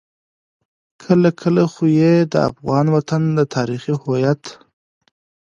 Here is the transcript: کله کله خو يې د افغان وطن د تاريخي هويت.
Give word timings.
کله 1.03 1.29
کله 1.41 1.63
خو 1.71 1.83
يې 1.99 2.13
د 2.31 2.33
افغان 2.49 2.85
وطن 2.95 3.21
د 3.37 3.39
تاريخي 3.55 3.93
هويت. 4.01 4.43